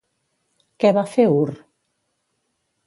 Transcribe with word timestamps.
Què 0.85 0.91
va 0.99 1.03
fer 1.11 1.27
Ur? 1.35 1.55